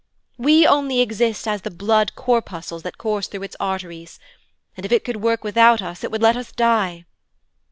[0.39, 4.19] We only exist as the blood corpuscles that course through its arteries,
[4.75, 7.05] and if it could work without us, it would let us die.